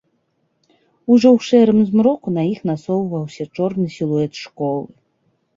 [1.15, 4.91] Ужо ў шэрым змроку на іх насоўваўся чорны сілуэт школы.